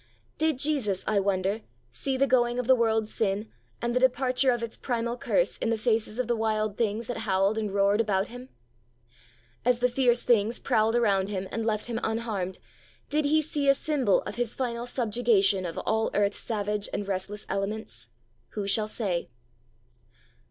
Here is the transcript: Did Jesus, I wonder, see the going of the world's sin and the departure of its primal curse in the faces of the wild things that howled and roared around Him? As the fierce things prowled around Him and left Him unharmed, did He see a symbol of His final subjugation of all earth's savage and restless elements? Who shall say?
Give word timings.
Did 0.39 0.57
Jesus, 0.57 1.03
I 1.05 1.19
wonder, 1.19 1.61
see 1.91 2.17
the 2.17 2.25
going 2.25 2.57
of 2.57 2.65
the 2.65 2.73
world's 2.73 3.13
sin 3.13 3.51
and 3.83 3.93
the 3.93 3.99
departure 3.99 4.49
of 4.49 4.63
its 4.63 4.75
primal 4.75 5.15
curse 5.15 5.59
in 5.59 5.69
the 5.69 5.77
faces 5.77 6.17
of 6.17 6.27
the 6.27 6.35
wild 6.35 6.75
things 6.75 7.05
that 7.05 7.17
howled 7.19 7.55
and 7.59 7.71
roared 7.71 8.09
around 8.09 8.29
Him? 8.29 8.49
As 9.63 9.77
the 9.77 9.87
fierce 9.87 10.23
things 10.23 10.59
prowled 10.59 10.95
around 10.95 11.29
Him 11.29 11.47
and 11.51 11.67
left 11.67 11.85
Him 11.85 11.99
unharmed, 12.01 12.57
did 13.09 13.25
He 13.25 13.43
see 13.43 13.69
a 13.69 13.75
symbol 13.75 14.23
of 14.23 14.37
His 14.37 14.55
final 14.55 14.87
subjugation 14.87 15.67
of 15.67 15.77
all 15.77 16.09
earth's 16.15 16.39
savage 16.39 16.89
and 16.91 17.07
restless 17.07 17.45
elements? 17.47 18.09
Who 18.53 18.65
shall 18.67 18.87
say? 18.87 19.29